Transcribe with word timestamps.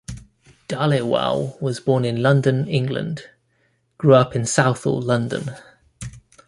Dhaliwal 0.67 1.61
was 1.61 1.79
born 1.79 2.05
in 2.05 2.23
London, 2.23 2.67
England, 2.67 3.21
grew 3.99 4.15
up 4.15 4.35
in 4.35 4.47
Southall, 4.47 4.99
London. 4.99 5.51